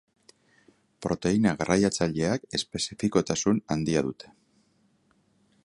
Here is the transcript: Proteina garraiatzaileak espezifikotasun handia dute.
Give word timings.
Proteina 1.05 1.51
garraiatzaileak 1.59 2.47
espezifikotasun 2.59 3.61
handia 3.77 4.03
dute. 4.09 4.33